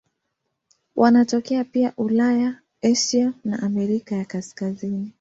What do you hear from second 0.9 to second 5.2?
Wanatokea pia Ulaya, Asia na Amerika ya Kaskazini.